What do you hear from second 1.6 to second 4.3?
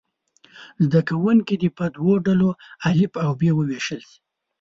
دې په دوه ډلو الف او ب وویشل شي.